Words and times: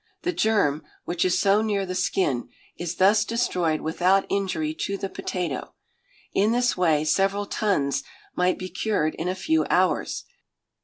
The 0.23 0.33
germ, 0.33 0.81
which 1.05 1.23
is 1.23 1.37
so 1.39 1.61
near 1.61 1.85
the 1.85 1.93
skin, 1.93 2.49
is 2.75 2.95
thus 2.95 3.23
destroyed 3.23 3.81
without 3.81 4.25
injury 4.29 4.73
to 4.85 4.97
the 4.97 5.09
potato. 5.09 5.75
In 6.33 6.53
this 6.53 6.75
way 6.75 7.05
several 7.05 7.45
tons 7.45 8.01
might 8.35 8.57
be 8.57 8.67
cured 8.67 9.13
in 9.13 9.27
a 9.27 9.35
few 9.35 9.63
hours. 9.69 10.23